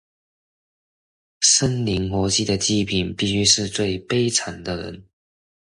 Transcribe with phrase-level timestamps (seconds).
[1.41, 5.07] 生靈活祭的祭品必須是最悲慘的人